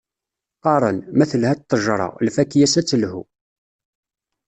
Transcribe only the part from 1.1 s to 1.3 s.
ma